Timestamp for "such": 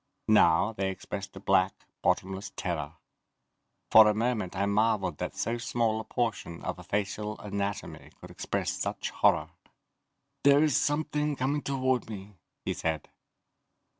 8.71-9.11